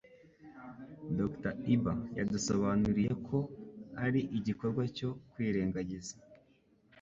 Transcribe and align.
Dr 1.17 1.53
Iba 1.73 1.93
yadusobanuriye 2.17 3.13
ko 3.27 3.37
ari 4.05 4.21
igikorwa 4.37 4.83
cyo 4.97 5.09
kwirengagiza 5.31 6.15